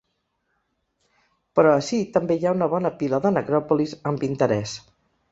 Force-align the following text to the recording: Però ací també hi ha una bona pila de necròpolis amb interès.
Però 1.59 1.73
ací 1.81 1.99
també 2.15 2.37
hi 2.39 2.47
ha 2.47 2.53
una 2.57 2.69
bona 2.71 2.91
pila 3.01 3.19
de 3.25 3.33
necròpolis 3.35 3.93
amb 4.13 4.25
interès. 4.29 4.73